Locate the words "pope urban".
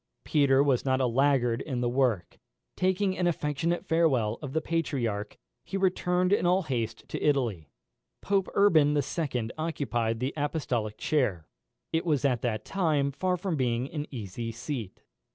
8.19-8.97